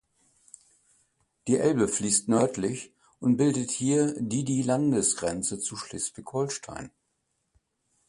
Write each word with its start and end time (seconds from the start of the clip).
Die 1.47 1.57
Elbe 1.57 1.87
fließt 1.87 2.27
nördlich 2.27 2.91
und 3.19 3.37
bildet 3.37 3.69
hier 3.69 4.15
die 4.19 4.43
die 4.43 4.63
Landesgrenze 4.63 5.59
zu 5.59 5.75
Schleswig-Holstein. 5.75 6.89